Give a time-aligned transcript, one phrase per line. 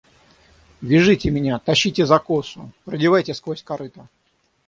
[0.91, 1.59] Вяжите меня!
[1.59, 2.71] тащите за косу!
[2.85, 4.07] продевайте сквозь корыто!